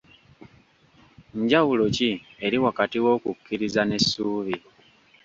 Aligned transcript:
Njawulo 1.41 1.83
ki 1.95 2.11
eri 2.45 2.57
wakati 2.65 2.97
w'okukkiriza 3.03 3.81
n'essuubi? 3.85 4.55